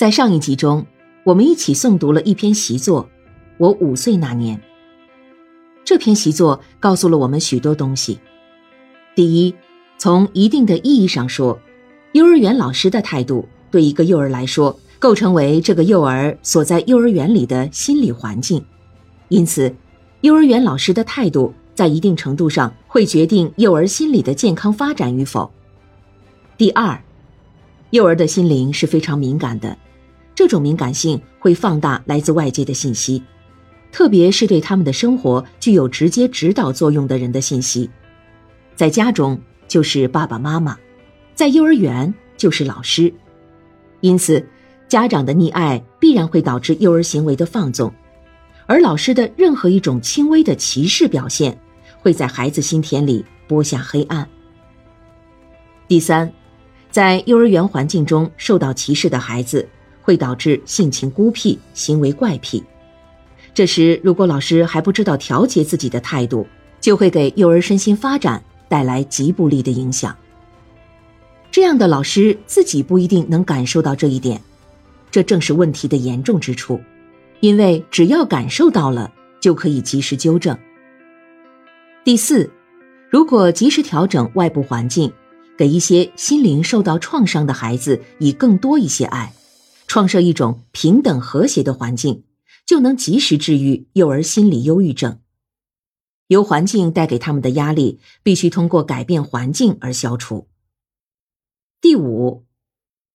[0.00, 0.86] 在上一集中，
[1.24, 3.04] 我们一起诵读了一篇习作
[3.58, 4.56] 《我五岁那年》。
[5.84, 8.18] 这篇习作告诉了我们许多东西。
[9.14, 9.54] 第一，
[9.98, 11.60] 从一定的意义上说，
[12.12, 18.64] 幼儿园老师的态度对一个幼儿来说，构成为这个幼儿所在幼儿园里的心理环境。
[19.28, 19.70] 因此，
[20.22, 25.50] 幼儿园老师的态度在一定程度上会决定幼儿心理的健康发展与否。
[26.56, 26.98] 第二，
[27.90, 29.76] 幼儿的心灵是非常敏感的。
[30.40, 33.22] 这种敏感性会放大来自外界的信息，
[33.92, 37.90] 特别是对他们的生活具有直接指导作用的人的信息。
[38.74, 40.78] 在家中就是爸爸妈妈，
[41.34, 43.12] 在幼儿园就是老师。
[44.00, 44.42] 因此，
[44.88, 47.92] 家长的溺爱必然会导致幼儿行为的放纵，
[48.64, 51.54] 而老师的任何一种轻微的歧视表现，
[51.98, 54.26] 会在孩子心田里播下黑暗。
[55.86, 56.32] 第三，
[56.90, 59.68] 在幼儿园环境中受到歧视的孩子。
[60.10, 62.60] 会导致性情孤僻、行为怪癖。
[63.54, 66.44] 这时，如果老师还不知道调节自己的态度，
[66.80, 70.16] 就会给幼儿身心发展带来极不利的影响。
[71.52, 74.40] 这样的老师自己不一定能感受到这一点，
[75.12, 76.80] 这正是问题的严重之处。
[77.38, 80.58] 因为只要感受到了，就可以及时纠正。
[82.02, 82.50] 第四，
[83.08, 85.12] 如果及时调整外部环境，
[85.56, 89.32] 给一些心灵受到创伤的孩子以更多一些爱。
[89.90, 92.22] 创设一种平等和谐的环境，
[92.64, 95.20] 就能及时治愈幼儿心理忧郁症。
[96.28, 100.46] 由环境带给他们的压力，必须通过改变环境而消除。
[101.80, 102.46] 第五，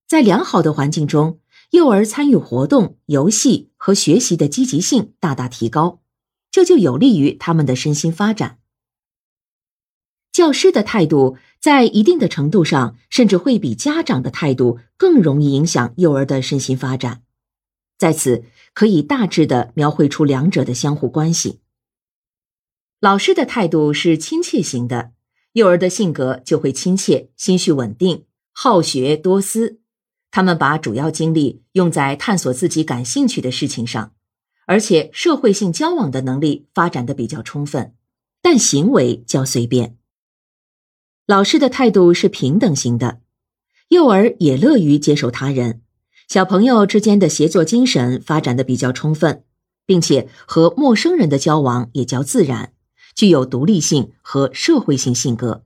[0.06, 6.02] 在良好的环境中，幼儿参与活动、游戏和学习的积极性大大提高，
[6.52, 8.60] 这就有利于他们的身心发展。
[10.34, 17.24] 教师的态度在一定的程度上，甚至会比家长的态度更容易影响幼儿的身心发展。
[17.98, 18.44] 在此，
[18.76, 21.62] 可以大致的描绘出两者的相互关系。
[23.00, 25.14] 老师的态度是亲切型的，
[25.54, 29.80] 幼儿的性格就会亲切、心绪稳定、好学多思。
[30.30, 34.14] 他们把主要精力用在探索自己感兴趣的事情上，
[34.68, 37.96] 而且社会性交往的能力发展的比较充分，
[38.44, 39.98] 但行为较随便。
[41.28, 43.20] 老师的态度是平等型的，
[43.88, 45.82] 幼儿也乐于接受他人，
[46.28, 49.44] 小朋友之间的协作精神发展的比较充分，
[49.88, 52.74] 并且和陌生人的交往也较自然，
[53.16, 55.64] 具有独立性和社会性性格。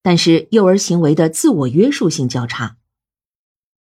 [0.00, 2.76] 但是幼儿行为的自我约束性较差。